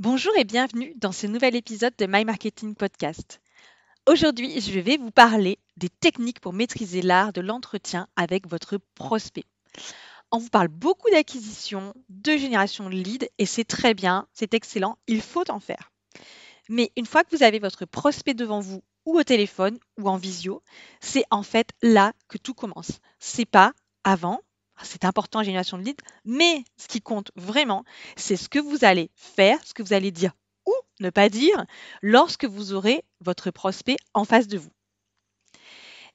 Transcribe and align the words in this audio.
Bonjour 0.00 0.32
et 0.38 0.44
bienvenue 0.44 0.94
dans 0.96 1.12
ce 1.12 1.26
nouvel 1.26 1.54
épisode 1.54 1.92
de 1.98 2.06
My 2.06 2.24
Marketing 2.24 2.74
Podcast. 2.74 3.42
Aujourd'hui, 4.06 4.58
je 4.58 4.80
vais 4.80 4.96
vous 4.96 5.10
parler 5.10 5.58
des 5.76 5.90
techniques 5.90 6.40
pour 6.40 6.54
maîtriser 6.54 7.02
l'art 7.02 7.34
de 7.34 7.42
l'entretien 7.42 8.08
avec 8.16 8.48
votre 8.48 8.78
prospect. 8.94 9.44
On 10.30 10.38
vous 10.38 10.48
parle 10.48 10.68
beaucoup 10.68 11.10
d'acquisition, 11.10 11.92
de 12.08 12.38
génération 12.38 12.88
de 12.88 12.94
leads 12.94 13.28
et 13.36 13.44
c'est 13.44 13.64
très 13.64 13.92
bien, 13.92 14.26
c'est 14.32 14.54
excellent, 14.54 14.96
il 15.06 15.20
faut 15.20 15.50
en 15.50 15.60
faire. 15.60 15.92
Mais 16.70 16.92
une 16.96 17.04
fois 17.04 17.22
que 17.22 17.36
vous 17.36 17.42
avez 17.42 17.58
votre 17.58 17.84
prospect 17.84 18.32
devant 18.32 18.60
vous 18.60 18.82
ou 19.04 19.18
au 19.18 19.22
téléphone 19.22 19.78
ou 19.98 20.08
en 20.08 20.16
visio, 20.16 20.62
c'est 21.02 21.24
en 21.30 21.42
fait 21.42 21.72
là 21.82 22.14
que 22.28 22.38
tout 22.38 22.54
commence. 22.54 23.00
C'est 23.18 23.44
pas 23.44 23.74
avant, 24.04 24.40
c'est 24.82 25.04
important, 25.04 25.42
génération 25.42 25.78
de 25.78 25.82
leads, 25.82 26.02
mais 26.24 26.64
ce 26.76 26.88
qui 26.88 27.00
compte 27.00 27.30
vraiment, 27.36 27.84
c'est 28.16 28.36
ce 28.36 28.48
que 28.48 28.58
vous 28.58 28.84
allez 28.84 29.10
faire, 29.14 29.58
ce 29.64 29.74
que 29.74 29.82
vous 29.82 29.92
allez 29.92 30.10
dire 30.10 30.32
ou 30.66 30.72
ne 31.00 31.10
pas 31.10 31.28
dire 31.28 31.64
lorsque 32.02 32.44
vous 32.44 32.72
aurez 32.72 33.04
votre 33.20 33.50
prospect 33.50 33.96
en 34.14 34.24
face 34.24 34.46
de 34.46 34.58
vous. 34.58 34.70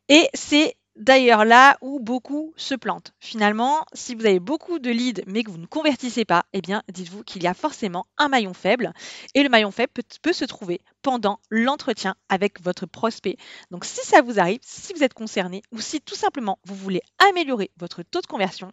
Et 0.09 0.29
c'est 0.33 0.75
d'ailleurs 0.95 1.45
là 1.45 1.77
où 1.81 1.99
beaucoup 1.99 2.53
se 2.57 2.75
plantent. 2.75 3.13
Finalement, 3.19 3.85
si 3.93 4.15
vous 4.15 4.25
avez 4.25 4.39
beaucoup 4.39 4.79
de 4.79 4.89
leads 4.89 5.23
mais 5.27 5.43
que 5.43 5.51
vous 5.51 5.57
ne 5.57 5.65
convertissez 5.65 6.25
pas, 6.25 6.45
eh 6.53 6.61
bien, 6.61 6.83
dites-vous 6.91 7.23
qu'il 7.23 7.43
y 7.43 7.47
a 7.47 7.53
forcément 7.53 8.05
un 8.17 8.27
maillon 8.27 8.53
faible 8.53 8.93
et 9.33 9.43
le 9.43 9.49
maillon 9.49 9.71
faible 9.71 9.93
peut, 10.21 10.33
se 10.33 10.45
trouver 10.45 10.81
pendant 11.01 11.39
l'entretien 11.49 12.15
avec 12.29 12.61
votre 12.61 12.85
prospect. 12.85 13.37
Donc 13.71 13.85
si 13.85 14.05
ça 14.05 14.21
vous 14.21 14.39
arrive, 14.39 14.59
si 14.61 14.93
vous 14.93 15.03
êtes 15.03 15.13
concerné 15.13 15.61
ou 15.71 15.79
si 15.79 16.01
tout 16.01 16.15
simplement 16.15 16.59
vous 16.65 16.75
voulez 16.75 17.01
améliorer 17.29 17.71
votre 17.77 18.03
taux 18.03 18.21
de 18.21 18.27
conversion, 18.27 18.71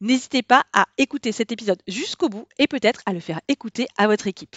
n'hésitez 0.00 0.42
pas 0.42 0.64
à 0.72 0.86
écouter 0.98 1.32
cet 1.32 1.52
épisode 1.52 1.82
jusqu'au 1.86 2.28
bout 2.28 2.46
et 2.58 2.66
peut-être 2.66 3.02
à 3.06 3.12
le 3.12 3.20
faire 3.20 3.40
écouter 3.48 3.86
à 3.96 4.06
votre 4.06 4.26
équipe. 4.26 4.56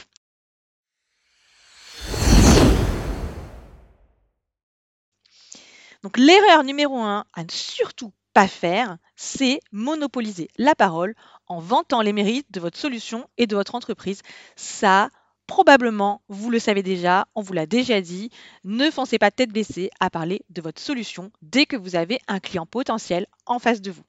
Donc 6.03 6.17
l'erreur 6.17 6.63
numéro 6.63 6.97
un 6.97 7.25
à 7.33 7.43
ne 7.43 7.51
surtout 7.51 8.13
pas 8.33 8.47
faire, 8.47 8.97
c'est 9.15 9.59
monopoliser 9.71 10.49
la 10.57 10.75
parole 10.75 11.15
en 11.47 11.59
vantant 11.59 12.01
les 12.01 12.13
mérites 12.13 12.51
de 12.51 12.59
votre 12.59 12.77
solution 12.77 13.27
et 13.37 13.47
de 13.47 13.55
votre 13.55 13.73
entreprise. 13.73 14.21
Ça, 14.55 15.09
probablement, 15.47 16.21
vous 16.27 16.51
le 16.51 16.59
savez 16.59 16.83
déjà, 16.83 17.27
on 17.33 17.41
vous 17.41 17.53
l'a 17.53 17.65
déjà 17.65 18.01
dit, 18.01 18.29
ne 18.63 18.91
foncez 18.91 19.17
pas 19.17 19.31
tête 19.31 19.51
baissée 19.51 19.89
à 19.99 20.09
parler 20.09 20.43
de 20.49 20.61
votre 20.61 20.81
solution 20.81 21.31
dès 21.41 21.65
que 21.65 21.77
vous 21.77 21.95
avez 21.95 22.19
un 22.27 22.39
client 22.39 22.65
potentiel 22.65 23.25
en 23.45 23.57
face 23.57 23.81
de 23.81 23.91
vous. 23.91 24.03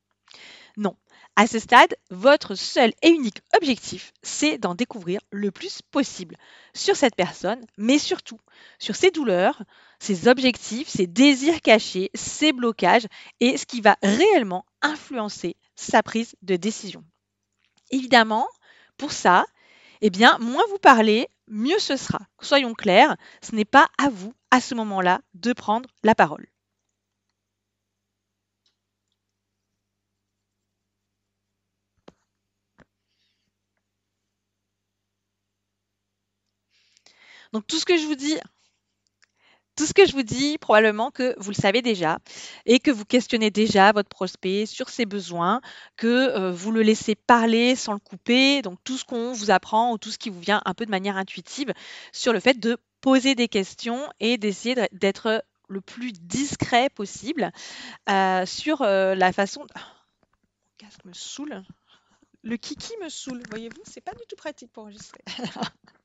Non, 0.76 0.94
à 1.38 1.46
ce 1.46 1.60
stade, 1.60 1.94
votre 2.10 2.56
seul 2.56 2.92
et 3.00 3.10
unique 3.10 3.42
objectif, 3.56 4.12
c'est 4.24 4.58
d'en 4.58 4.74
découvrir 4.74 5.20
le 5.30 5.52
plus 5.52 5.82
possible 5.82 6.36
sur 6.74 6.96
cette 6.96 7.14
personne, 7.14 7.64
mais 7.76 8.00
surtout 8.00 8.40
sur 8.80 8.96
ses 8.96 9.12
douleurs, 9.12 9.62
ses 10.00 10.26
objectifs, 10.26 10.88
ses 10.88 11.06
désirs 11.06 11.60
cachés, 11.60 12.10
ses 12.12 12.52
blocages 12.52 13.06
et 13.38 13.56
ce 13.56 13.66
qui 13.66 13.80
va 13.80 13.96
réellement 14.02 14.66
influencer 14.82 15.54
sa 15.76 16.02
prise 16.02 16.34
de 16.42 16.56
décision. 16.56 17.04
Évidemment, 17.92 18.48
pour 18.96 19.12
ça, 19.12 19.46
eh 20.00 20.10
bien, 20.10 20.38
moins 20.40 20.64
vous 20.70 20.78
parlez, 20.78 21.28
mieux 21.46 21.78
ce 21.78 21.96
sera. 21.96 22.18
Soyons 22.40 22.74
clairs, 22.74 23.16
ce 23.42 23.54
n'est 23.54 23.64
pas 23.64 23.86
à 23.96 24.08
vous, 24.10 24.34
à 24.50 24.60
ce 24.60 24.74
moment-là, 24.74 25.20
de 25.34 25.52
prendre 25.52 25.88
la 26.02 26.16
parole. 26.16 26.48
Donc 37.52 37.66
tout 37.66 37.78
ce 37.78 37.84
que 37.84 37.96
je 37.96 38.06
vous 38.06 38.14
dis, 38.14 38.38
tout 39.78 39.86
ce 39.86 39.94
que 39.94 40.06
je 40.06 40.12
vous 40.12 40.24
dis, 40.24 40.58
probablement 40.58 41.12
que 41.12 41.36
vous 41.38 41.50
le 41.50 41.54
savez 41.54 41.82
déjà 41.82 42.18
et 42.66 42.80
que 42.80 42.90
vous 42.90 43.04
questionnez 43.04 43.50
déjà 43.50 43.92
votre 43.92 44.08
prospect 44.08 44.66
sur 44.66 44.88
ses 44.88 45.06
besoins, 45.06 45.60
que 45.96 46.06
euh, 46.06 46.50
vous 46.50 46.72
le 46.72 46.82
laissez 46.82 47.14
parler 47.14 47.76
sans 47.76 47.92
le 47.92 48.00
couper. 48.00 48.60
Donc 48.60 48.78
tout 48.82 48.98
ce 48.98 49.04
qu'on 49.04 49.32
vous 49.32 49.52
apprend 49.52 49.92
ou 49.92 49.98
tout 49.98 50.10
ce 50.10 50.18
qui 50.18 50.30
vous 50.30 50.40
vient 50.40 50.60
un 50.64 50.74
peu 50.74 50.84
de 50.84 50.90
manière 50.90 51.16
intuitive 51.16 51.72
sur 52.12 52.32
le 52.32 52.40
fait 52.40 52.58
de 52.58 52.76
poser 53.00 53.36
des 53.36 53.46
questions 53.46 54.08
et 54.18 54.36
d'essayer 54.36 54.74
d'être 54.90 55.44
le 55.68 55.80
plus 55.80 56.12
discret 56.12 56.90
possible 56.90 57.52
euh, 58.10 58.44
sur 58.46 58.82
euh, 58.82 59.14
la 59.14 59.32
façon. 59.32 59.64
Mon 61.04 61.10
me 61.10 61.14
saoule. 61.14 61.62
Le 62.42 62.56
kiki 62.56 62.94
me 63.02 63.08
saoule, 63.08 63.42
voyez-vous, 63.50 63.82
c'est 63.84 64.00
pas 64.00 64.14
du 64.14 64.24
tout 64.28 64.36
pratique 64.36 64.72
pour 64.72 64.84
enregistrer. 64.84 65.22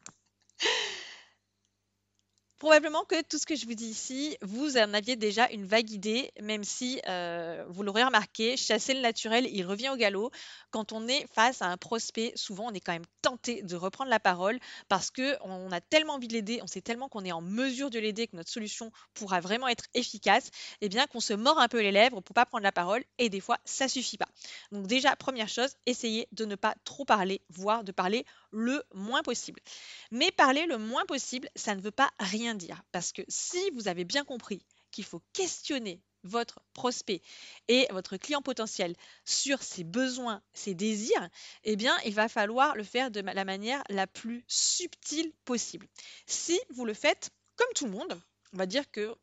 Probablement 2.64 3.04
que 3.04 3.22
tout 3.24 3.38
ce 3.38 3.46
que 3.46 3.58
je 3.58 3.66
vous 3.66 3.74
dis 3.74 3.88
ici, 3.88 4.38
vous 4.42 4.78
en 4.78 4.94
aviez 4.94 5.18
déjà 5.18 5.52
une 5.52 5.66
vague 5.66 5.92
idée, 5.92 6.32
même 6.42 6.64
si 6.64 7.02
euh, 7.10 7.66
vous 7.68 7.84
l'aurez 7.84 8.06
remarqué, 8.06 8.56
chasser 8.56 8.94
le 8.94 9.02
naturel, 9.02 9.50
il 9.52 9.66
revient 9.66 9.90
au 9.90 9.98
galop. 9.98 10.32
Quand 10.72 10.94
on 10.94 11.06
est 11.10 11.28
face 11.34 11.62
à 11.62 11.66
un 11.66 11.76
prospect, 11.76 12.32
souvent 12.36 12.68
on 12.68 12.74
est 12.74 12.80
quand 12.80 12.94
même 12.94 13.04
tenté 13.22 13.64
de 13.64 13.76
reprendre 13.76 14.10
la 14.10 14.22
parole 14.22 14.62
parce 14.88 15.12
qu'on 15.12 15.72
a 15.74 15.82
tellement 15.82 16.14
envie 16.14 16.30
de 16.30 16.34
l'aider, 16.36 16.62
on 16.64 16.68
sait 16.68 16.80
tellement 16.80 17.10
qu'on 17.10 17.26
est 17.26 17.34
en 17.34 17.42
mesure 17.42 17.90
de 17.90 18.00
l'aider, 18.00 18.28
que 18.28 18.38
notre 18.38 18.50
solution 18.50 18.94
pourra 19.14 19.42
vraiment 19.42 19.68
être 19.68 19.88
efficace, 19.94 20.48
et 20.80 20.86
eh 20.86 20.90
bien 20.90 21.06
qu'on 21.06 21.20
se 21.20 21.34
mord 21.34 21.60
un 21.60 21.68
peu 21.68 21.82
les 21.82 21.92
lèvres 21.92 22.22
pour 22.22 22.34
pas 22.34 22.46
prendre 22.46 22.64
la 22.64 22.72
parole 22.72 23.04
et 23.18 23.30
des 23.30 23.42
fois 23.42 23.58
ça 23.66 23.90
suffit 23.90 24.18
pas. 24.18 24.30
Donc 24.72 24.88
déjà 24.88 25.18
première 25.18 25.50
chose, 25.50 25.76
essayez 25.86 26.30
de 26.32 26.46
ne 26.46 26.56
pas 26.56 26.76
trop 26.86 27.04
parler, 27.04 27.42
voire 27.50 27.84
de 27.84 27.92
parler 27.92 28.26
le 28.54 28.84
moins 28.94 29.22
possible. 29.22 29.60
Mais 30.12 30.32
parler 30.32 30.66
le 30.66 30.78
moins 30.78 31.06
possible, 31.06 31.50
ça 31.58 31.76
ne 31.76 31.82
veut 31.82 31.92
pas 31.92 32.12
rien 32.20 32.53
Parce 32.92 33.12
que 33.12 33.22
si 33.28 33.70
vous 33.72 33.88
avez 33.88 34.06
bien 34.06 34.24
compris 34.24 34.66
qu'il 34.92 35.04
faut 35.04 35.22
questionner 35.34 36.02
votre 36.24 36.62
prospect 36.74 37.22
et 37.68 37.88
votre 37.92 38.18
client 38.18 38.42
potentiel 38.42 38.96
sur 39.26 39.62
ses 39.62 39.84
besoins, 39.84 40.42
ses 40.54 40.74
désirs, 40.74 41.30
eh 41.64 41.76
bien, 41.76 41.96
il 42.06 42.14
va 42.14 42.30
falloir 42.30 42.76
le 42.76 42.84
faire 42.84 43.12
de 43.12 43.20
la 43.20 43.46
manière 43.46 43.84
la 43.90 44.08
plus 44.08 44.44
subtile 44.48 45.34
possible. 45.46 45.88
Si 46.26 46.60
vous 46.70 46.86
le 46.86 46.94
faites 46.94 47.32
comme 47.56 47.74
tout 47.76 47.86
le 47.86 47.92
monde, 47.92 48.22
on 48.54 48.58
va 48.58 48.66
dire 48.66 48.90
que 48.92 49.16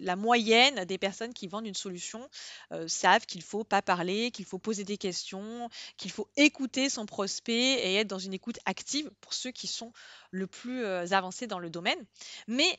la 0.00 0.16
moyenne 0.16 0.84
des 0.84 0.98
personnes 0.98 1.32
qui 1.32 1.48
vendent 1.48 1.66
une 1.66 1.74
solution 1.74 2.28
euh, 2.72 2.88
savent 2.88 3.26
qu'il 3.26 3.40
ne 3.40 3.44
faut 3.44 3.64
pas 3.64 3.82
parler, 3.82 4.30
qu'il 4.30 4.44
faut 4.44 4.58
poser 4.58 4.84
des 4.84 4.98
questions, 4.98 5.68
qu'il 5.96 6.10
faut 6.10 6.28
écouter 6.36 6.88
son 6.88 7.06
prospect 7.06 7.52
et 7.54 7.96
être 7.96 8.08
dans 8.08 8.18
une 8.18 8.34
écoute 8.34 8.58
active 8.64 9.10
pour 9.20 9.34
ceux 9.34 9.50
qui 9.50 9.66
sont 9.66 9.92
le 10.30 10.46
plus 10.46 10.84
euh, 10.84 11.06
avancés 11.12 11.46
dans 11.46 11.58
le 11.58 11.70
domaine. 11.70 11.98
Mais 12.46 12.78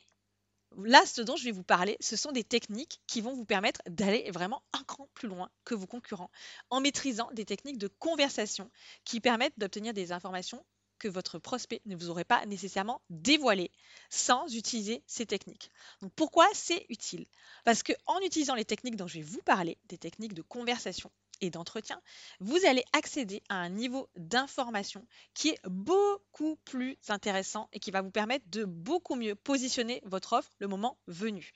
là, 0.84 1.06
ce 1.06 1.22
dont 1.22 1.35
je 1.35 1.46
vais 1.46 1.51
vous 1.51 1.63
parler, 1.63 1.97
ce 2.00 2.16
sont 2.16 2.31
des 2.31 2.44
techniques 2.44 3.02
qui 3.07 3.22
vont 3.22 3.34
vous 3.34 3.46
permettre 3.46 3.81
d'aller 3.88 4.29
vraiment 4.31 4.63
un 4.73 4.84
cran 4.84 5.09
plus 5.13 5.28
loin 5.28 5.50
que 5.63 5.75
vos 5.75 5.88
concurrents 5.88 6.31
en 6.69 6.81
maîtrisant 6.81 7.29
des 7.34 7.46
techniques 7.46 7.78
de 7.78 7.88
conversation 7.88 8.69
qui 9.03 9.22
permettent 9.22 9.57
d'obtenir 9.57 9.94
des 9.94 10.12
informations 10.12 10.63
que 11.00 11.07
votre 11.07 11.39
prospect 11.39 11.81
ne 11.85 11.95
vous 11.95 12.09
aurait 12.09 12.23
pas 12.23 12.45
nécessairement 12.45 13.01
dévoilé 13.09 13.72
sans 14.09 14.47
utiliser 14.56 15.03
ces 15.07 15.25
techniques. 15.25 15.72
Donc 16.01 16.13
pourquoi 16.16 16.47
c'est 16.53 16.85
utile? 16.89 17.25
Parce 17.63 17.83
que 17.83 17.94
en 18.06 18.19
utilisant 18.19 18.56
les 18.56 18.66
techniques 18.66 18.95
dont 18.95 19.07
je 19.07 19.16
vais 19.16 19.23
vous 19.23 19.41
parler, 19.41 19.78
des 19.89 19.97
techniques 19.97 20.34
de 20.34 20.41
conversation 20.41 21.11
et 21.41 21.50
d'entretien, 21.50 22.01
vous 22.39 22.66
allez 22.66 22.84
accéder 22.94 23.44
à 23.50 23.55
un 23.55 23.69
niveau 23.69 24.09
d'information 24.16 25.05
qui 25.34 25.50
est 25.50 25.59
beaucoup 25.66 26.55
plus 26.63 26.97
intéressant 27.09 27.67
et 27.73 27.79
qui 27.79 27.91
va 27.91 28.01
vous 28.01 28.11
permettre 28.11 28.45
de 28.50 28.63
beaucoup 28.63 29.16
mieux 29.16 29.35
positionner 29.35 30.01
votre 30.05 30.34
offre 30.34 30.51
le 30.59 30.67
moment 30.67 30.97
venu. 31.07 31.51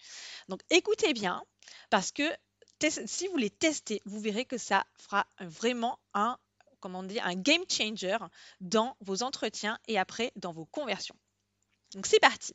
Donc 0.50 0.62
écoutez 0.70 1.14
bien 1.14 1.44
parce 1.90 2.12
que 2.12 2.24
si 3.06 3.28
vous 3.28 3.38
les 3.38 3.50
testez, 3.50 4.02
vous 4.06 4.20
verrez 4.20 4.46
que 4.46 4.58
ça 4.58 4.86
fera 4.98 5.28
vraiment 5.40 6.00
un 6.14 6.38
comment 6.80 7.04
dire, 7.04 7.26
un 7.26 7.36
game 7.36 7.64
changer 7.70 8.18
dans 8.62 8.96
vos 9.02 9.24
entretiens 9.24 9.80
et 9.88 9.98
après 9.98 10.32
dans 10.36 10.54
vos 10.54 10.66
conversions. 10.66 11.16
Donc 11.94 12.06
c'est 12.06 12.20
parti. 12.20 12.54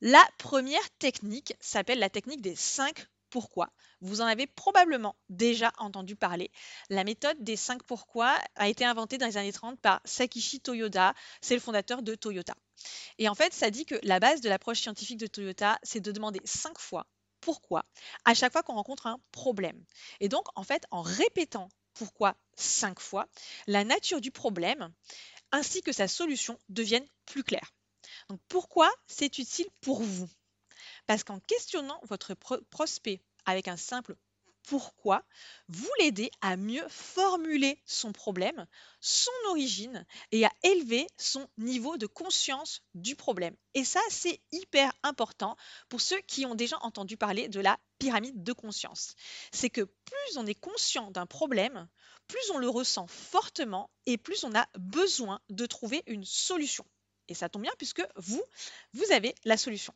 La 0.00 0.24
première 0.38 0.90
technique 0.98 1.54
s'appelle 1.60 1.98
la 1.98 2.10
technique 2.10 2.40
des 2.40 2.56
5 2.56 3.06
pourquoi. 3.30 3.70
Vous 4.00 4.20
en 4.20 4.26
avez 4.26 4.46
probablement 4.46 5.14
déjà 5.28 5.72
entendu 5.78 6.16
parler. 6.16 6.50
La 6.88 7.04
méthode 7.04 7.36
des 7.42 7.56
5 7.56 7.82
pourquoi 7.84 8.38
a 8.56 8.68
été 8.68 8.84
inventée 8.84 9.18
dans 9.18 9.26
les 9.26 9.36
années 9.36 9.52
30 9.52 9.78
par 9.80 10.00
Sakishi 10.04 10.60
Toyoda, 10.60 11.14
c'est 11.40 11.54
le 11.54 11.60
fondateur 11.60 12.02
de 12.02 12.14
Toyota. 12.14 12.54
Et 13.18 13.28
en 13.28 13.34
fait, 13.34 13.52
ça 13.52 13.70
dit 13.70 13.86
que 13.86 13.94
la 14.02 14.20
base 14.20 14.40
de 14.40 14.48
l'approche 14.48 14.80
scientifique 14.80 15.18
de 15.18 15.26
Toyota, 15.26 15.78
c'est 15.82 16.00
de 16.00 16.12
demander 16.12 16.40
5 16.44 16.78
fois 16.78 17.06
pourquoi 17.40 17.84
à 18.24 18.34
chaque 18.34 18.52
fois 18.52 18.62
qu'on 18.62 18.74
rencontre 18.74 19.06
un 19.06 19.18
problème. 19.32 19.82
Et 20.20 20.28
donc, 20.28 20.46
en 20.56 20.62
fait, 20.62 20.84
en 20.90 21.02
répétant 21.02 21.68
pourquoi 21.94 22.36
cinq 22.60 23.00
fois, 23.00 23.26
la 23.66 23.84
nature 23.84 24.20
du 24.20 24.30
problème 24.30 24.92
ainsi 25.52 25.82
que 25.82 25.92
sa 25.92 26.08
solution 26.08 26.58
deviennent 26.68 27.08
plus 27.26 27.42
claires. 27.42 27.72
Donc 28.28 28.40
pourquoi 28.48 28.90
c'est 29.06 29.38
utile 29.38 29.68
pour 29.80 30.02
vous? 30.02 30.28
Parce 31.06 31.24
qu'en 31.24 31.40
questionnant 31.40 32.00
votre 32.04 32.34
prospect 32.70 33.20
avec 33.46 33.68
un 33.68 33.76
simple 33.76 34.16
pourquoi, 34.66 35.24
vous 35.68 35.90
l'aidez 35.98 36.30
à 36.42 36.56
mieux 36.56 36.86
formuler 36.88 37.80
son 37.86 38.12
problème, 38.12 38.66
son 39.00 39.30
origine 39.48 40.06
et 40.32 40.44
à 40.44 40.52
élever 40.62 41.06
son 41.16 41.48
niveau 41.58 41.96
de 41.96 42.06
conscience 42.06 42.82
du 42.94 43.16
problème. 43.16 43.56
Et 43.74 43.84
ça, 43.84 44.00
c'est 44.10 44.40
hyper 44.52 44.92
important 45.02 45.56
pour 45.88 46.00
ceux 46.00 46.20
qui 46.20 46.46
ont 46.46 46.54
déjà 46.54 46.78
entendu 46.82 47.16
parler 47.16 47.48
de 47.48 47.60
la 47.60 47.78
pyramide 47.98 48.42
de 48.42 48.52
conscience. 48.52 49.14
C'est 49.50 49.70
que 49.70 49.82
plus 49.82 50.36
on 50.36 50.46
est 50.46 50.54
conscient 50.54 51.10
d'un 51.10 51.26
problème, 51.26 51.88
plus 52.30 52.50
on 52.54 52.58
le 52.58 52.68
ressent 52.68 53.08
fortement 53.08 53.90
et 54.06 54.16
plus 54.16 54.44
on 54.44 54.54
a 54.54 54.68
besoin 54.78 55.40
de 55.50 55.66
trouver 55.66 56.04
une 56.06 56.24
solution. 56.24 56.84
Et 57.26 57.34
ça 57.34 57.48
tombe 57.48 57.62
bien 57.62 57.72
puisque 57.76 58.06
vous, 58.14 58.42
vous 58.92 59.12
avez 59.12 59.34
la 59.44 59.56
solution. 59.56 59.92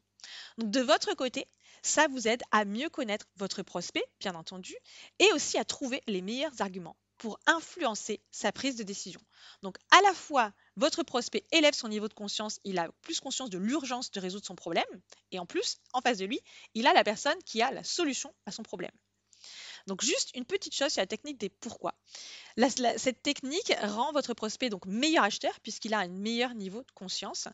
Donc 0.59 0.71
de 0.71 0.81
votre 0.81 1.15
côté, 1.15 1.47
ça 1.83 2.09
vous 2.09 2.27
aide 2.27 2.43
à 2.51 2.65
mieux 2.65 2.89
connaître 2.89 3.27
votre 3.37 3.63
prospect, 3.63 4.05
bien 4.19 4.35
entendu, 4.35 4.75
et 5.21 5.33
aussi 5.33 5.59
à 5.59 5.65
trouver 5.65 6.03
les 6.09 6.23
meilleurs 6.23 6.61
arguments 6.61 6.97
pour 7.19 7.39
influencer 7.47 8.21
sa 8.33 8.51
prise 8.51 8.75
de 8.75 8.83
décision. 8.83 9.21
Donc 9.63 9.77
à 9.93 10.01
la 10.03 10.13
fois, 10.13 10.53
votre 10.77 11.05
prospect 11.05 11.45
élève 11.53 11.75
son 11.75 11.89
niveau 11.89 12.09
de 12.09 12.15
conscience, 12.15 12.59
il 12.65 12.79
a 12.81 12.91
plus 13.03 13.21
conscience 13.21 13.51
de 13.51 13.59
l'urgence 13.59 14.11
de 14.11 14.19
résoudre 14.19 14.47
son 14.47 14.57
problème, 14.57 14.85
et 15.31 15.39
en 15.39 15.47
plus, 15.47 15.77
en 15.93 16.01
face 16.01 16.19
de 16.19 16.27
lui, 16.27 16.41
il 16.75 16.89
a 16.89 16.93
la 16.95 17.05
personne 17.05 17.41
qui 17.45 17.63
a 17.63 17.71
la 17.71 17.85
solution 17.85 18.35
à 18.47 18.51
son 18.51 18.65
problème. 18.65 18.91
Donc 19.87 20.03
juste 20.03 20.31
une 20.35 20.45
petite 20.45 20.75
chose 20.75 20.93
sur 20.93 21.03
la 21.03 21.07
technique 21.07 21.39
des 21.39 21.49
pourquoi. 21.49 21.95
cette 22.97 23.23
technique 23.23 23.73
rend 23.83 24.13
votre 24.13 24.33
prospect 24.35 24.71
donc 24.71 24.87
meilleur 24.87 25.25
acheteur 25.25 25.59
puisqu'il 25.61 25.95
a 25.95 25.99
un 25.99 26.09
meilleur 26.09 26.55
niveau 26.55 26.83
de 26.83 26.91
conscience. 26.95 27.49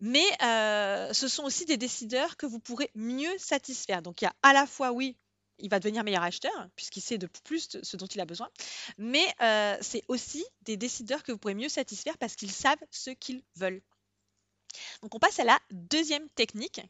Mais 0.00 0.24
euh, 0.42 1.12
ce 1.12 1.28
sont 1.28 1.44
aussi 1.44 1.64
des 1.64 1.76
décideurs 1.76 2.36
que 2.36 2.46
vous 2.46 2.58
pourrez 2.58 2.90
mieux 2.94 3.36
satisfaire. 3.38 4.02
Donc 4.02 4.20
il 4.20 4.26
y 4.26 4.28
a 4.28 4.34
à 4.42 4.52
la 4.52 4.66
fois 4.66 4.92
oui 4.92 5.16
il 5.58 5.70
va 5.70 5.78
devenir 5.78 6.04
meilleur 6.04 6.22
acheteur 6.22 6.68
puisqu'il 6.76 7.00
sait 7.00 7.18
de 7.18 7.28
plus 7.44 7.78
ce 7.82 7.96
dont 7.96 8.06
il 8.06 8.20
a 8.20 8.26
besoin. 8.26 8.50
Mais 8.98 9.24
euh, 9.40 9.76
c'est 9.80 10.02
aussi 10.08 10.44
des 10.62 10.76
décideurs 10.76 11.22
que 11.22 11.32
vous 11.32 11.38
pourrez 11.38 11.54
mieux 11.54 11.68
satisfaire 11.68 12.18
parce 12.18 12.34
qu'ils 12.34 12.52
savent 12.52 12.82
ce 12.90 13.10
qu'ils 13.10 13.42
veulent. 13.56 13.82
Donc 15.02 15.14
on 15.14 15.18
passe 15.18 15.38
à 15.38 15.44
la 15.44 15.58
deuxième 15.70 16.28
technique 16.30 16.80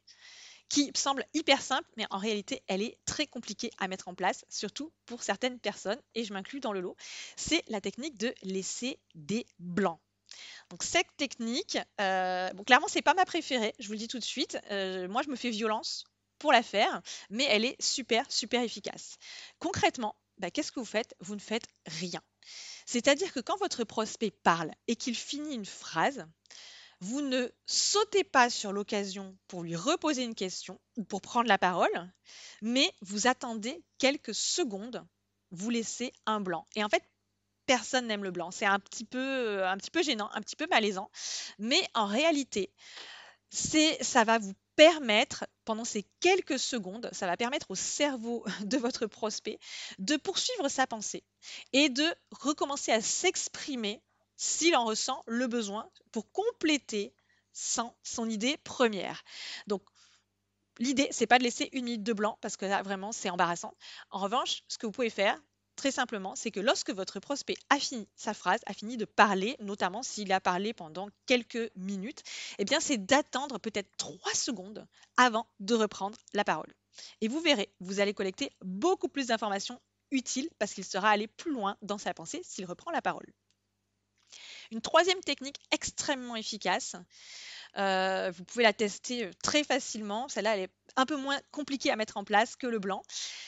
qui 0.73 0.91
semble 0.95 1.27
hyper 1.35 1.61
simple, 1.61 1.87
mais 1.99 2.07
en 2.09 2.17
réalité, 2.17 2.63
elle 2.67 2.81
est 2.81 2.97
très 3.05 3.27
compliquée 3.27 3.71
à 3.77 3.89
mettre 3.89 4.09
en 4.09 4.15
place, 4.15 4.47
surtout 4.49 4.91
pour 5.05 5.23
certaines 5.23 5.59
personnes, 5.61 6.01
et 6.15 6.25
je 6.25 6.33
m'inclus 6.33 6.61
dans 6.61 6.73
le 6.73 6.81
lot. 6.81 6.97
C'est 7.37 7.63
la 7.69 7.83
technique 7.83 8.17
de 8.17 8.35
laisser 8.43 8.99
des 9.15 9.47
blancs. 9.59 10.01
Donc 10.71 10.83
cette 10.83 11.15
technique, 11.19 11.77
euh, 12.01 12.51
bon, 12.55 12.65
clairement, 12.65 12.87
pas 13.05 13.13
ma 13.13 13.27
préférée, 13.27 13.75
je 13.81 13.87
vous 13.87 13.93
le 13.93 13.99
dis 13.99 14.09
tout 14.09 14.19
de 14.19 14.25
suite. 14.25 14.57
Euh, 14.71 15.09
moi, 15.09 15.21
je 15.23 15.29
me 15.29 15.37
fais 15.37 15.51
violence 15.51 16.05
pour 16.39 16.53
la 16.53 16.63
faire, 16.63 17.03
mais 17.29 17.45
elle 17.45 17.67
est 17.67 17.77
super, 17.79 18.25
super 18.33 18.63
efficace. 18.63 19.19
Concrètement, 19.59 20.17
bah, 20.39 20.51
qu'est-ce 20.51 20.73
que 20.73 20.81
vous 20.81 20.87
faites? 20.87 21.15
Vous 21.21 21.35
ne 21.35 21.41
faites 21.41 21.67
rien. 21.87 22.23
C'est-à-dire 22.87 23.31
que 23.35 23.41
quand 23.41 23.59
votre 23.59 23.85
prospect 23.85 24.31
parle 24.31 24.71
et 24.89 24.97
qu'il 24.97 25.17
finit 25.17 25.55
une 25.55 25.67
phrase, 25.67 26.25
vous 27.03 27.21
ne 27.21 27.49
sautez 27.67 28.23
pas 28.23 28.49
sur 28.49 28.73
l'occasion 28.73 29.37
pour 29.49 29.65
lui 29.65 29.75
reposer 29.75 30.23
une 30.23 30.37
question 30.37 30.81
ou 30.97 31.03
pour 31.03 31.21
prendre 31.21 31.49
la 31.49 31.59
parole, 31.59 31.91
mais 32.63 32.95
vous 33.01 33.27
attendez 33.27 33.83
quelques 33.99 34.37
secondes, 34.37 35.05
vous 35.51 35.69
laissez 35.69 36.13
un 36.27 36.41
blanc. 36.41 36.65
Et 36.77 36.85
en 36.85 36.89
fait, 36.89 37.03
personne 37.67 38.07
n'aime 38.07 38.23
le 38.23 38.31
blanc. 38.31 38.53
C'est 38.53 38.67
un 38.67 38.79
petit 38.79 39.05
peu, 39.05 39.67
un 39.67 39.77
petit 39.79 39.91
peu 39.91 40.01
gênant, 40.05 40.31
un 40.33 40.41
petit 40.43 40.55
peu 40.55 40.69
malaisant. 40.71 41.11
Mais 41.59 41.83
en 41.95 42.07
réalité, 42.07 42.73
ça 43.51 44.23
va 44.23 44.39
vous 44.39 44.55
permettre, 44.77 45.45
pendant 45.65 45.85
ces 45.85 46.05
quelques 46.21 46.61
secondes, 46.61 47.09
ça 47.11 47.27
va 47.27 47.37
permettre 47.37 47.73
au 47.73 47.75
cerveau 47.75 48.45
de 48.61 48.77
votre 48.77 49.07
prospect 49.07 49.59
de 49.99 50.17
poursuivre 50.17 50.69
sa 50.69 50.87
pensée 50.87 51.25
et 51.73 51.89
de 51.89 52.07
recommencer 52.31 52.93
à 52.93 53.01
s'exprimer 53.01 54.01
s'il 54.43 54.75
en 54.75 54.85
ressent 54.85 55.23
le 55.29 55.47
besoin 55.47 55.89
pour 56.11 56.31
compléter 56.33 57.15
son, 57.53 57.95
idée 58.29 58.57
première. 58.65 59.23
Donc, 59.69 59.83
l'idée, 60.81 61.07
c'est 61.13 61.29
pas 61.29 61.39
de 61.39 61.45
laisser 61.45 61.69
une 61.73 61.85
minute 61.85 62.03
de 62.03 62.13
blanc 62.13 62.39
parce 62.41 62.57
que 62.57 62.67
là, 62.67 62.83
vraiment, 62.83 63.13
c'est 63.13 63.31
embarrassant. 63.31 63.73
En 64.11 64.19
revanche, 64.19 64.65
ce 64.67 64.79
que 64.79 64.87
vous 64.87 64.91
pouvez 64.91 65.11
faire, 65.11 65.41
très 65.77 65.93
simplement, 65.93 66.35
c'est 66.35 66.51
que 66.51 66.59
lorsque 66.59 66.91
votre 66.91 67.21
prospect 67.21 67.55
a 67.71 67.79
fini 67.79 68.09
sa 68.17 68.35
phrase, 68.35 68.61
a 68.67 68.73
fini 68.75 68.97
de 68.97 69.05
parler, 69.05 69.55
notamment 69.61 70.03
s'il 70.03 70.33
a 70.33 70.41
parlé 70.41 70.73
pendant 70.73 71.09
quelques 71.27 71.71
minutes, 71.77 72.25
eh 72.59 72.65
bien, 72.65 72.81
c'est 72.81 72.99
d'attendre 72.99 73.61
peut-être 73.61 73.97
trois 73.97 74.35
secondes 74.35 74.89
avant 75.17 75.47
de 75.61 75.77
reprendre 75.77 76.19
la 76.35 76.43
parole. 76.43 76.75
Et 77.21 77.29
vous 77.29 77.41
verrez, 77.41 77.73
vous 77.79 78.01
allez 78.01 78.13
collecter 78.13 78.51
beaucoup 78.61 79.09
plus 79.09 79.29
d'informations 79.29 79.81
utiles 80.11 80.51
parce 80.59 80.75
qu'il 80.75 80.85
sera 80.85 81.11
allé 81.11 81.29
plus 81.29 81.53
loin 81.53 81.77
dans 81.81 81.99
sa 81.99 82.13
pensée 82.13 82.41
s'il 82.43 82.65
reprend 82.65 82.91
la 82.91 83.03
parole. 83.03 83.33
Une 84.73 84.81
troisième 84.81 85.21
technique 85.21 85.61
extrêmement 85.71 86.35
efficace, 86.35 86.97
euh, 87.77 88.33
vous 88.35 88.43
pouvez 88.45 88.65
la 88.65 88.73
tester 88.73 89.27
euh, 89.27 89.31
très 89.43 89.65
facilement, 89.65 90.29
celle-là 90.29 90.57
elle 90.57 90.63
est 90.63 90.73
un 90.97 91.05
peu 91.05 91.17
moins 91.17 91.39
compliquée 91.51 91.91
à 91.91 91.97
mettre 91.97 92.17
en 92.17 92.25
place 92.25 92.57
que 92.57 92.67
le 92.67 92.79
blanc, 92.79 93.03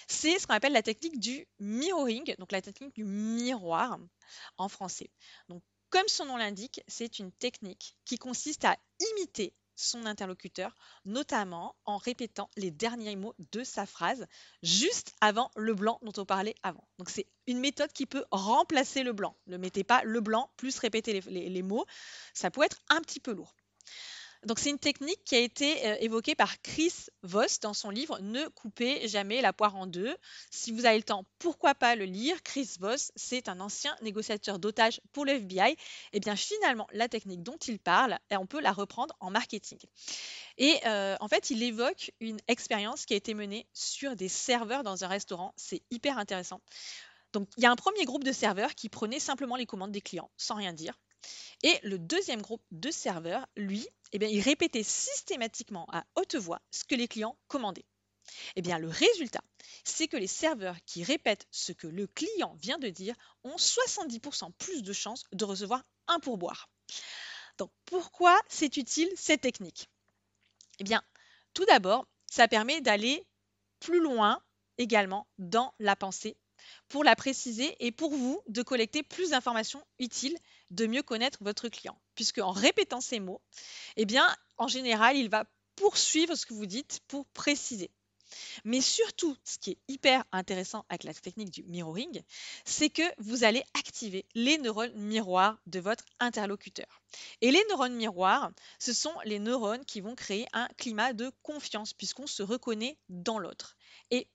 c'est 0.06 0.38
ce 0.38 0.46
qu'on 0.46 0.52
appelle 0.52 0.74
la 0.74 0.82
technique 0.82 1.18
du 1.18 1.46
mirroring, 1.60 2.34
donc 2.38 2.52
la 2.52 2.60
technique 2.60 2.94
du 2.94 3.04
miroir 3.04 3.98
en 4.58 4.68
français. 4.68 5.10
Donc 5.48 5.62
comme 5.88 6.08
son 6.08 6.26
nom 6.26 6.36
l'indique, 6.36 6.82
c'est 6.88 7.18
une 7.18 7.32
technique 7.32 7.96
qui 8.04 8.18
consiste 8.18 8.66
à 8.66 8.76
imiter 9.12 9.54
son 9.76 10.06
interlocuteur, 10.06 10.74
notamment 11.04 11.74
en 11.84 11.96
répétant 11.96 12.50
les 12.56 12.70
derniers 12.70 13.16
mots 13.16 13.34
de 13.52 13.64
sa 13.64 13.86
phrase 13.86 14.26
juste 14.62 15.14
avant 15.20 15.50
le 15.56 15.74
blanc 15.74 15.98
dont 16.02 16.12
on 16.16 16.24
parlait 16.24 16.54
avant. 16.62 16.86
Donc 16.98 17.10
c'est 17.10 17.26
une 17.46 17.60
méthode 17.60 17.92
qui 17.92 18.06
peut 18.06 18.24
remplacer 18.30 19.02
le 19.02 19.12
blanc. 19.12 19.36
Ne 19.46 19.56
mettez 19.56 19.84
pas 19.84 20.02
le 20.04 20.20
blanc 20.20 20.50
plus 20.56 20.78
répéter 20.78 21.20
les, 21.20 21.62
mots, 21.62 21.86
ça 22.32 22.50
peut 22.50 22.62
être 22.62 22.80
un 22.88 23.00
petit 23.00 23.20
peu 23.20 23.32
lourd. 23.32 23.54
Donc 24.44 24.58
c'est 24.58 24.70
une 24.70 24.78
technique 24.78 25.22
qui 25.24 25.36
a 25.36 25.38
été 25.38 25.86
euh, 25.86 25.96
évoquée 26.00 26.34
par 26.34 26.60
Chris 26.60 26.92
Voss 27.22 27.60
dans 27.60 27.72
son 27.72 27.90
livre 27.90 28.18
Ne 28.20 28.46
coupez 28.48 29.08
jamais 29.08 29.40
la 29.40 29.52
poire 29.52 29.74
en 29.76 29.86
deux. 29.86 30.14
Si 30.50 30.70
vous 30.70 30.84
avez 30.84 30.98
le 30.98 31.02
temps, 31.02 31.24
pourquoi 31.38 31.74
pas 31.74 31.96
le 31.96 32.04
lire? 32.04 32.42
Chris 32.42 32.76
Voss, 32.78 33.10
c'est 33.16 33.48
un 33.48 33.60
ancien 33.60 33.96
négociateur 34.02 34.58
d'otages 34.58 35.00
pour 35.12 35.24
le 35.24 35.32
FBI. 35.32 35.72
Et 35.72 35.76
eh 36.14 36.20
bien 36.20 36.36
finalement, 36.36 36.86
la 36.92 37.08
technique 37.08 37.42
dont 37.42 37.56
il 37.66 37.78
parle, 37.78 38.18
eh, 38.30 38.36
on 38.36 38.46
peut 38.46 38.60
la 38.60 38.72
reprendre 38.72 39.16
en 39.20 39.30
marketing. 39.30 39.78
Et 40.58 40.78
euh, 40.86 41.16
en 41.20 41.28
fait, 41.28 41.50
il 41.50 41.62
évoque 41.62 42.12
une 42.20 42.38
expérience 42.46 43.06
qui 43.06 43.14
a 43.14 43.16
été 43.16 43.32
menée 43.34 43.66
sur 43.72 44.14
des 44.14 44.28
serveurs 44.28 44.82
dans 44.82 45.04
un 45.04 45.08
restaurant. 45.08 45.54
C'est 45.56 45.82
hyper 45.90 46.18
intéressant. 46.18 46.60
Donc, 47.32 47.48
il 47.56 47.62
y 47.62 47.66
a 47.66 47.70
un 47.70 47.76
premier 47.76 48.04
groupe 48.04 48.24
de 48.24 48.32
serveurs 48.32 48.74
qui 48.74 48.88
prenaient 48.88 49.18
simplement 49.18 49.56
les 49.56 49.66
commandes 49.66 49.90
des 49.90 50.00
clients 50.00 50.30
sans 50.36 50.54
rien 50.54 50.72
dire. 50.72 50.94
Et 51.62 51.78
le 51.82 51.98
deuxième 51.98 52.42
groupe 52.42 52.64
de 52.70 52.90
serveurs, 52.90 53.46
lui, 53.56 53.86
eh 54.12 54.18
il 54.30 54.40
répétait 54.40 54.82
systématiquement 54.82 55.86
à 55.90 56.04
haute 56.14 56.34
voix 56.34 56.60
ce 56.70 56.84
que 56.84 56.94
les 56.94 57.08
clients 57.08 57.38
commandaient. 57.48 57.86
Eh 58.56 58.62
bien, 58.62 58.78
le 58.78 58.88
résultat, 58.88 59.42
c'est 59.84 60.08
que 60.08 60.16
les 60.16 60.26
serveurs 60.26 60.76
qui 60.86 61.04
répètent 61.04 61.46
ce 61.50 61.72
que 61.72 61.86
le 61.86 62.06
client 62.06 62.54
vient 62.60 62.78
de 62.78 62.88
dire 62.88 63.14
ont 63.44 63.56
70% 63.56 64.52
plus 64.58 64.82
de 64.82 64.92
chances 64.92 65.24
de 65.32 65.44
recevoir 65.44 65.82
un 66.06 66.20
pourboire. 66.20 66.68
Donc, 67.58 67.70
pourquoi 67.84 68.38
c'est 68.48 68.76
utile 68.76 69.10
cette 69.16 69.42
technique? 69.42 69.88
Eh 70.78 70.84
bien, 70.84 71.02
tout 71.52 71.64
d'abord, 71.66 72.06
ça 72.26 72.48
permet 72.48 72.80
d'aller 72.80 73.26
plus 73.80 74.00
loin 74.00 74.42
également 74.78 75.28
dans 75.38 75.72
la 75.78 75.96
pensée 75.96 76.36
pour 76.88 77.04
la 77.04 77.16
préciser 77.16 77.76
et 77.80 77.92
pour 77.92 78.10
vous 78.10 78.40
de 78.48 78.62
collecter 78.62 79.02
plus 79.02 79.30
d'informations 79.30 79.82
utiles, 79.98 80.36
de 80.70 80.86
mieux 80.86 81.02
connaître 81.02 81.38
votre 81.42 81.68
client. 81.68 81.98
Puisque 82.14 82.38
en 82.38 82.50
répétant 82.52 83.00
ces 83.00 83.20
mots, 83.20 83.40
eh 83.96 84.06
en 84.56 84.68
général, 84.68 85.16
il 85.16 85.28
va 85.28 85.44
poursuivre 85.76 86.34
ce 86.34 86.46
que 86.46 86.54
vous 86.54 86.66
dites 86.66 87.00
pour 87.08 87.26
préciser. 87.26 87.90
Mais 88.64 88.80
surtout, 88.80 89.36
ce 89.44 89.58
qui 89.58 89.72
est 89.72 89.78
hyper 89.88 90.24
intéressant 90.32 90.84
avec 90.88 91.04
la 91.04 91.14
technique 91.14 91.50
du 91.50 91.62
mirroring, 91.64 92.22
c'est 92.64 92.90
que 92.90 93.02
vous 93.18 93.44
allez 93.44 93.62
activer 93.74 94.26
les 94.34 94.58
neurones 94.58 94.94
miroirs 94.94 95.58
de 95.66 95.80
votre 95.80 96.04
interlocuteur. 96.20 97.02
Et 97.40 97.50
les 97.50 97.62
neurones 97.70 97.94
miroirs, 97.94 98.50
ce 98.78 98.92
sont 98.92 99.14
les 99.24 99.38
neurones 99.38 99.84
qui 99.84 100.00
vont 100.00 100.14
créer 100.14 100.46
un 100.52 100.68
climat 100.76 101.12
de 101.12 101.30
confiance 101.42 101.92
puisqu'on 101.92 102.26
se 102.26 102.42
reconnaît 102.42 102.98
dans 103.08 103.38
l'autre. 103.38 103.76
Et 104.10 104.28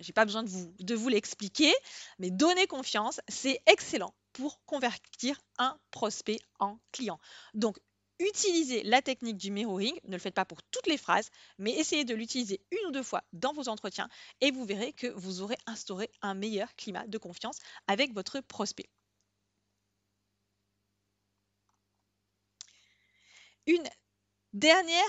j'ai 0.00 0.12
pas 0.12 0.24
besoin 0.24 0.42
de 0.42 0.48
vous, 0.48 0.72
de 0.78 0.94
vous 0.94 1.08
l'expliquer, 1.08 1.72
mais 2.18 2.30
donner 2.30 2.66
confiance, 2.66 3.20
c'est 3.28 3.60
excellent 3.66 4.14
pour 4.32 4.62
convertir 4.66 5.40
un 5.58 5.78
prospect 5.90 6.38
en 6.58 6.78
client. 6.92 7.18
Donc, 7.54 7.78
utilisez 8.18 8.82
la 8.82 9.02
technique 9.02 9.36
du 9.36 9.50
mirroring, 9.50 9.98
ne 10.04 10.12
le 10.12 10.18
faites 10.18 10.34
pas 10.34 10.44
pour 10.44 10.62
toutes 10.64 10.86
les 10.86 10.98
phrases, 10.98 11.30
mais 11.58 11.72
essayez 11.72 12.04
de 12.04 12.14
l'utiliser 12.14 12.60
une 12.70 12.88
ou 12.88 12.90
deux 12.90 13.02
fois 13.02 13.24
dans 13.32 13.52
vos 13.52 13.68
entretiens 13.68 14.08
et 14.40 14.50
vous 14.50 14.64
verrez 14.64 14.92
que 14.92 15.06
vous 15.08 15.42
aurez 15.42 15.58
instauré 15.66 16.10
un 16.22 16.34
meilleur 16.34 16.74
climat 16.76 17.06
de 17.06 17.18
confiance 17.18 17.58
avec 17.86 18.12
votre 18.12 18.40
prospect. 18.40 18.88
Une 23.66 23.88
dernière 24.52 25.02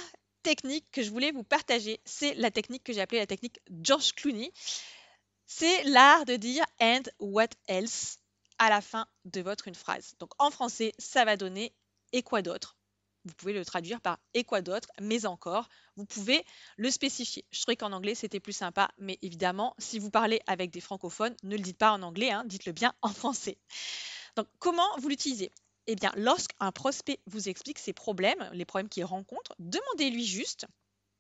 technique 0.47 0.85
que 0.93 1.03
je 1.03 1.11
voulais 1.11 1.33
vous 1.33 1.43
partager, 1.43 1.99
c'est 2.05 2.33
la 2.35 2.51
technique 2.51 2.81
que 2.85 2.93
j'ai 2.93 3.01
appelée 3.01 3.19
la 3.19 3.27
technique 3.27 3.59
George 3.83 4.13
Clooney. 4.13 4.53
C'est 5.45 5.83
l'art 5.83 6.23
de 6.23 6.37
dire 6.37 6.63
and 6.79 7.03
what 7.19 7.49
else 7.67 8.19
à 8.57 8.69
la 8.69 8.79
fin 8.79 9.07
de 9.25 9.41
votre 9.41 9.69
phrase. 9.73 10.15
Donc 10.19 10.31
en 10.39 10.49
français, 10.49 10.93
ça 10.99 11.25
va 11.25 11.35
donner 11.35 11.73
et 12.13 12.23
quoi 12.23 12.41
d'autre 12.41 12.77
vous 13.25 13.33
pouvez 13.33 13.51
le 13.51 13.65
traduire 13.65 13.99
par 13.99 14.19
et 14.33 14.45
quoi 14.45 14.61
d'autre, 14.61 14.87
mais 15.01 15.25
encore, 15.25 15.67
vous 15.97 16.05
pouvez 16.05 16.45
le 16.77 16.89
spécifier. 16.89 17.43
Je 17.51 17.61
trouvais 17.61 17.75
qu'en 17.75 17.91
anglais, 17.91 18.15
c'était 18.15 18.39
plus 18.39 18.53
sympa, 18.53 18.89
mais 18.99 19.19
évidemment, 19.21 19.75
si 19.79 19.99
vous 19.99 20.09
parlez 20.09 20.39
avec 20.47 20.71
des 20.71 20.79
francophones, 20.79 21.35
ne 21.43 21.57
le 21.57 21.61
dites 21.61 21.77
pas 21.77 21.91
en 21.91 22.03
anglais, 22.03 22.31
hein, 22.31 22.45
dites-le 22.45 22.71
bien 22.71 22.93
en 23.01 23.09
français. 23.09 23.57
Donc, 24.37 24.47
comment 24.59 24.87
vous 24.99 25.09
l'utilisez? 25.09 25.51
Eh 25.87 25.95
bien, 25.95 26.11
lorsqu'un 26.15 26.71
prospect 26.71 27.19
vous 27.25 27.49
explique 27.49 27.79
ses 27.79 27.93
problèmes, 27.93 28.49
les 28.53 28.65
problèmes 28.65 28.89
qu'il 28.89 29.05
rencontre, 29.05 29.55
demandez-lui 29.59 30.25
juste 30.25 30.67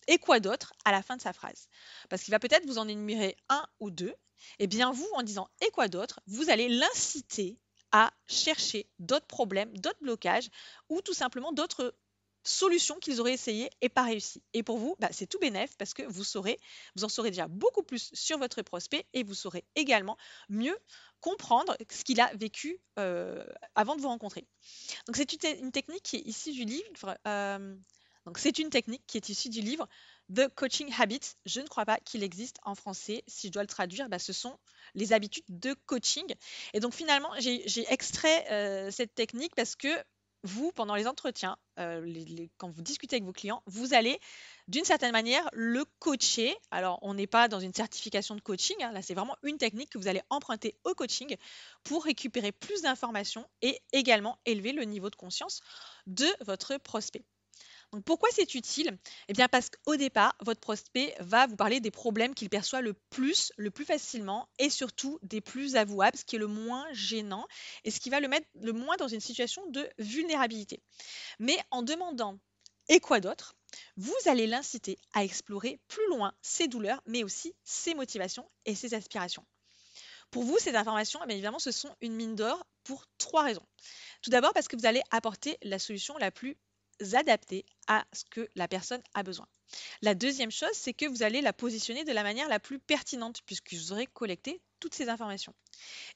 et 0.07 0.17
quoi 0.17 0.39
d'autre? 0.39 0.73
à 0.85 0.91
la 0.91 1.01
fin 1.01 1.17
de 1.17 1.21
sa 1.21 1.33
phrase. 1.33 1.67
Parce 2.09 2.23
qu'il 2.23 2.31
va 2.31 2.39
peut-être 2.39 2.65
vous 2.65 2.77
en 2.77 2.87
énumérer 2.87 3.35
un 3.49 3.65
ou 3.79 3.89
deux. 3.91 4.13
Eh 4.59 4.67
bien, 4.67 4.91
vous, 4.91 5.09
en 5.15 5.23
disant 5.23 5.49
et 5.65 5.69
quoi 5.71 5.87
d'autre, 5.87 6.19
vous 6.27 6.49
allez 6.49 6.69
l'inciter 6.69 7.57
à 7.91 8.11
chercher 8.27 8.89
d'autres 8.99 9.25
problèmes, 9.25 9.75
d'autres 9.77 10.01
blocages 10.01 10.49
ou 10.89 11.01
tout 11.01 11.13
simplement 11.13 11.51
d'autres 11.51 11.95
solutions 12.47 12.97
qu'ils 12.99 13.19
auraient 13.19 13.33
essayé 13.33 13.69
et 13.81 13.89
pas 13.89 14.03
réussi. 14.03 14.41
Et 14.53 14.63
pour 14.63 14.77
vous, 14.77 14.95
bah, 14.99 15.09
c'est 15.11 15.27
tout 15.27 15.39
bénef 15.39 15.75
parce 15.77 15.93
que 15.93 16.03
vous 16.03 16.23
saurez, 16.23 16.59
vous 16.95 17.03
en 17.03 17.09
saurez 17.09 17.29
déjà 17.29 17.47
beaucoup 17.47 17.83
plus 17.83 18.09
sur 18.13 18.37
votre 18.37 18.61
prospect 18.61 19.05
et 19.13 19.23
vous 19.23 19.33
saurez 19.33 19.65
également 19.75 20.17
mieux 20.49 20.77
comprendre 21.19 21.75
ce 21.91 22.03
qu'il 22.03 22.21
a 22.21 22.31
vécu 22.35 22.79
euh, 22.99 23.43
avant 23.75 23.95
de 23.95 24.01
vous 24.01 24.07
rencontrer. 24.07 24.47
Donc 25.07 25.17
c'est 25.17 25.31
une, 25.33 25.71
technique 25.71 26.03
qui 26.03 26.17
est 26.17 26.25
issue 26.25 26.51
du 26.51 26.63
livre. 26.63 27.17
Euh, 27.27 27.75
donc 28.25 28.37
c'est 28.37 28.59
une 28.59 28.69
technique 28.69 29.03
qui 29.07 29.17
est 29.17 29.29
issue 29.29 29.49
du 29.49 29.61
livre 29.61 29.87
The 30.33 30.47
Coaching 30.53 30.93
Habits. 30.97 31.35
Je 31.45 31.61
ne 31.61 31.67
crois 31.67 31.85
pas 31.85 31.97
qu'il 31.99 32.23
existe 32.23 32.57
en 32.63 32.75
français. 32.75 33.23
Si 33.27 33.47
je 33.47 33.53
dois 33.53 33.63
le 33.63 33.67
traduire, 33.67 34.09
bah, 34.09 34.19
ce 34.19 34.33
sont 34.33 34.57
les 34.95 35.13
habitudes 35.13 35.45
de 35.47 35.73
coaching. 35.85 36.25
Et 36.73 36.79
donc 36.79 36.93
finalement, 36.93 37.29
j'ai 37.39 37.91
extrait 37.91 38.51
euh, 38.51 38.91
cette 38.91 39.15
technique 39.15 39.55
parce 39.55 39.75
que 39.75 39.87
vous, 40.43 40.71
pendant 40.71 40.95
les 40.95 41.07
entretiens, 41.07 41.57
euh, 41.79 42.47
quand 42.57 42.69
vous 42.69 42.81
discutez 42.81 43.15
avec 43.15 43.25
vos 43.25 43.33
clients, 43.33 43.63
vous 43.65 43.93
allez 43.93 44.19
d'une 44.67 44.85
certaine 44.85 45.11
manière 45.11 45.49
le 45.53 45.85
coacher. 45.99 46.55
Alors, 46.71 46.99
on 47.01 47.13
n'est 47.13 47.27
pas 47.27 47.47
dans 47.47 47.59
une 47.59 47.73
certification 47.73 48.35
de 48.35 48.41
coaching, 48.41 48.75
hein. 48.81 48.91
là 48.91 49.01
c'est 49.01 49.13
vraiment 49.13 49.37
une 49.43 49.57
technique 49.57 49.89
que 49.89 49.97
vous 49.97 50.07
allez 50.07 50.21
emprunter 50.29 50.75
au 50.83 50.93
coaching 50.93 51.35
pour 51.83 52.03
récupérer 52.03 52.51
plus 52.51 52.81
d'informations 52.81 53.45
et 53.61 53.81
également 53.93 54.37
élever 54.45 54.71
le 54.71 54.83
niveau 54.83 55.09
de 55.09 55.15
conscience 55.15 55.61
de 56.05 56.27
votre 56.41 56.77
prospect. 56.77 57.23
Pourquoi 58.05 58.29
c'est 58.31 58.53
utile? 58.53 58.97
Eh 59.29 59.33
bien 59.33 59.47
parce 59.47 59.69
qu'au 59.69 59.95
départ, 59.95 60.35
votre 60.41 60.59
prospect 60.59 61.15
va 61.19 61.47
vous 61.47 61.55
parler 61.55 61.79
des 61.79 61.91
problèmes 61.91 62.35
qu'il 62.35 62.49
perçoit 62.49 62.81
le 62.81 62.93
plus, 62.93 63.51
le 63.57 63.71
plus 63.71 63.85
facilement 63.85 64.49
et 64.59 64.69
surtout 64.69 65.19
des 65.23 65.41
plus 65.41 65.75
avouables, 65.75 66.17
ce 66.17 66.25
qui 66.25 66.35
est 66.35 66.39
le 66.39 66.47
moins 66.47 66.85
gênant 66.91 67.47
et 67.85 67.91
ce 67.91 67.99
qui 67.99 68.09
va 68.09 68.19
le 68.19 68.27
mettre 68.27 68.47
le 68.55 68.73
moins 68.73 68.97
dans 68.97 69.07
une 69.07 69.21
situation 69.21 69.65
de 69.67 69.89
vulnérabilité. 69.99 70.81
Mais 71.39 71.57
en 71.71 71.81
demandant 71.81 72.37
et 72.89 72.99
quoi 72.99 73.19
d'autre? 73.19 73.57
vous 73.97 74.15
allez 74.25 74.47
l'inciter 74.47 74.97
à 75.13 75.23
explorer 75.23 75.79
plus 75.87 76.07
loin 76.09 76.33
ses 76.41 76.67
douleurs, 76.67 77.01
mais 77.05 77.23
aussi 77.23 77.55
ses 77.63 77.95
motivations 77.95 78.49
et 78.65 78.75
ses 78.75 78.93
aspirations. 78.93 79.45
Pour 80.31 80.43
vous, 80.43 80.57
ces 80.59 80.75
informations, 80.75 81.19
eh 81.23 81.27
bien 81.27 81.35
évidemment, 81.35 81.59
ce 81.59 81.71
sont 81.71 81.95
une 82.01 82.13
mine 82.13 82.35
d'or 82.35 82.65
pour 82.83 83.05
trois 83.17 83.43
raisons. 83.43 83.65
Tout 84.21 84.29
d'abord 84.29 84.53
parce 84.53 84.67
que 84.67 84.75
vous 84.75 84.85
allez 84.85 85.01
apporter 85.11 85.57
la 85.63 85.79
solution 85.79 86.17
la 86.17 86.31
plus 86.31 86.57
adapter 87.13 87.65
à 87.87 88.05
ce 88.13 88.23
que 88.29 88.49
la 88.55 88.67
personne 88.67 89.01
a 89.13 89.23
besoin. 89.23 89.47
La 90.01 90.15
deuxième 90.15 90.51
chose, 90.51 90.73
c'est 90.73 90.93
que 90.93 91.05
vous 91.05 91.23
allez 91.23 91.41
la 91.41 91.53
positionner 91.53 92.03
de 92.03 92.11
la 92.13 92.23
manière 92.23 92.47
la 92.47 92.59
plus 92.59 92.79
pertinente 92.79 93.41
puisque 93.45 93.73
vous 93.73 93.91
aurez 93.91 94.07
collecté 94.07 94.61
toutes 94.79 94.93
ces 94.93 95.09
informations. 95.09 95.55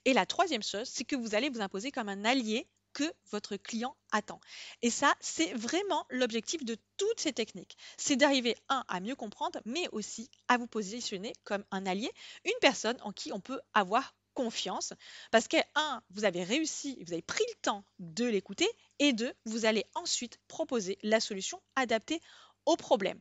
Et 0.06 0.14
la 0.14 0.26
troisième 0.26 0.64
chose, 0.64 0.88
c'est 0.88 1.04
que 1.04 1.16
vous 1.16 1.36
allez 1.36 1.50
vous 1.50 1.62
imposer 1.62 1.92
comme 1.92 2.10
un 2.10 2.24
allié 2.26 2.68
que 2.94 3.12
votre 3.30 3.56
client 3.56 3.96
attend. 4.12 4.42
Et 4.82 4.90
ça, 4.90 5.16
c'est 5.20 5.54
vraiment 5.54 6.06
l'objectif 6.10 6.64
de 6.66 6.78
toutes 6.98 7.20
ces 7.20 7.34
techniques. 7.34 7.78
C'est 7.98 8.16
d'arriver, 8.16 8.56
un, 8.70 8.84
à 8.88 9.00
mieux 9.00 9.16
comprendre, 9.16 9.62
mais 9.66 9.88
aussi 9.92 10.30
à 10.48 10.58
vous 10.58 10.68
positionner 10.68 11.34
comme 11.44 11.64
un 11.72 11.86
allié, 11.86 12.12
une 12.46 12.60
personne 12.60 12.98
en 13.02 13.12
qui 13.12 13.32
on 13.32 13.40
peut 13.40 13.62
avoir 13.74 14.14
confiance 14.34 14.94
parce 15.32 15.48
que, 15.48 15.58
un, 15.76 16.02
vous 16.10 16.26
avez 16.26 16.44
réussi, 16.44 17.02
vous 17.06 17.14
avez 17.14 17.22
pris 17.22 17.44
le 17.50 17.56
temps 17.62 17.84
de 18.00 18.26
l'écouter 18.26 18.68
et 19.00 19.14
deux, 19.14 19.34
vous 19.46 19.66
allez 19.66 19.86
ensuite 19.96 20.40
proposer 20.48 20.98
la 21.04 21.20
solution 21.20 21.62
adaptée 21.76 22.22
au 22.66 22.76
problème. 22.76 23.20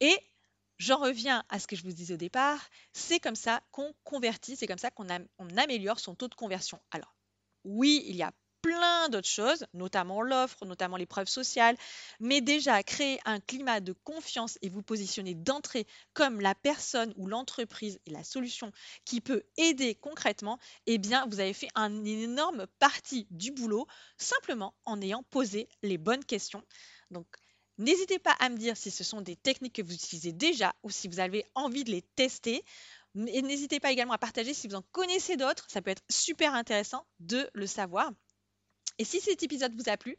Et 0.00 0.16
j'en 0.78 0.98
reviens 0.98 1.44
à 1.48 1.58
ce 1.58 1.66
que 1.66 1.76
je 1.76 1.82
vous 1.82 1.92
disais 1.92 2.14
au 2.14 2.18
départ, 2.18 2.68
c'est 2.92 3.20
comme 3.20 3.36
ça 3.36 3.62
qu'on 3.70 3.94
convertit, 4.04 4.56
c'est 4.56 4.66
comme 4.66 4.78
ça 4.78 4.90
qu'on 4.90 5.08
améliore 5.56 6.00
son 6.00 6.14
taux 6.14 6.28
de 6.28 6.34
conversion. 6.34 6.80
Alors, 6.90 7.14
oui, 7.64 8.02
il 8.06 8.16
y 8.16 8.22
a 8.22 8.32
plein 8.70 9.08
d'autres 9.08 9.28
choses, 9.28 9.66
notamment 9.74 10.22
l'offre, 10.22 10.64
notamment 10.64 10.96
les 10.96 11.06
preuves 11.06 11.28
sociales, 11.28 11.76
mais 12.20 12.40
déjà 12.40 12.82
créer 12.84 13.18
un 13.24 13.40
climat 13.40 13.80
de 13.80 13.92
confiance 13.92 14.58
et 14.62 14.68
vous 14.68 14.82
positionner 14.82 15.34
d'entrée 15.34 15.88
comme 16.12 16.40
la 16.40 16.54
personne 16.54 17.12
ou 17.16 17.26
l'entreprise 17.26 17.98
et 18.06 18.10
la 18.10 18.22
solution 18.22 18.70
qui 19.04 19.20
peut 19.20 19.42
aider 19.56 19.96
concrètement, 19.96 20.58
eh 20.86 20.98
bien, 20.98 21.26
vous 21.26 21.40
avez 21.40 21.52
fait 21.52 21.68
une 21.74 22.06
énorme 22.06 22.66
partie 22.78 23.26
du 23.30 23.50
boulot 23.50 23.88
simplement 24.18 24.72
en 24.84 25.00
ayant 25.02 25.24
posé 25.30 25.68
les 25.82 25.98
bonnes 25.98 26.24
questions. 26.24 26.62
Donc, 27.10 27.26
N'hésitez 27.78 28.18
pas 28.18 28.36
à 28.40 28.50
me 28.50 28.58
dire 28.58 28.76
si 28.76 28.90
ce 28.90 29.02
sont 29.02 29.22
des 29.22 29.36
techniques 29.36 29.76
que 29.76 29.80
vous 29.80 29.94
utilisez 29.94 30.32
déjà 30.32 30.74
ou 30.82 30.90
si 30.90 31.08
vous 31.08 31.18
avez 31.18 31.46
envie 31.54 31.82
de 31.82 31.90
les 31.90 32.02
tester. 32.02 32.62
Et 33.16 33.40
n'hésitez 33.40 33.80
pas 33.80 33.90
également 33.90 34.12
à 34.12 34.18
partager 34.18 34.52
si 34.52 34.68
vous 34.68 34.74
en 34.74 34.82
connaissez 34.92 35.38
d'autres. 35.38 35.64
Ça 35.70 35.80
peut 35.80 35.90
être 35.90 36.02
super 36.10 36.52
intéressant 36.52 37.06
de 37.20 37.48
le 37.54 37.66
savoir. 37.66 38.10
Et 39.00 39.04
si 39.04 39.18
cet 39.18 39.42
épisode 39.42 39.74
vous 39.74 39.88
a 39.88 39.96
plu, 39.96 40.14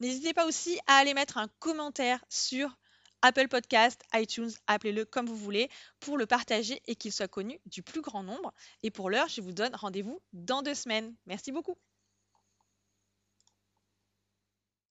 n'hésitez 0.00 0.34
pas 0.34 0.44
aussi 0.44 0.76
à 0.88 0.96
aller 0.96 1.14
mettre 1.14 1.38
un 1.38 1.46
commentaire 1.60 2.18
sur 2.28 2.76
Apple 3.22 3.46
Podcast, 3.46 4.02
iTunes, 4.12 4.50
appelez-le 4.66 5.04
comme 5.04 5.26
vous 5.26 5.36
voulez, 5.36 5.70
pour 6.00 6.18
le 6.18 6.26
partager 6.26 6.82
et 6.88 6.96
qu'il 6.96 7.12
soit 7.12 7.28
connu 7.28 7.60
du 7.64 7.84
plus 7.84 8.00
grand 8.00 8.24
nombre. 8.24 8.52
Et 8.82 8.90
pour 8.90 9.08
l'heure, 9.08 9.28
je 9.28 9.40
vous 9.40 9.52
donne 9.52 9.76
rendez-vous 9.76 10.20
dans 10.32 10.62
deux 10.62 10.74
semaines. 10.74 11.14
Merci 11.26 11.52
beaucoup. 11.52 11.76